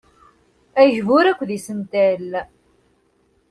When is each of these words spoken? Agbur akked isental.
Agbur 0.83 1.25
akked 1.31 1.49
isental. 1.57 2.29